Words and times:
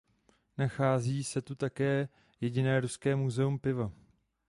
Nachází 0.57 1.23
se 1.23 1.41
tu 1.41 1.55
také 1.55 2.07
jediné 2.41 2.79
ruské 2.79 3.15
muzeum 3.15 3.59
piva. 3.59 3.91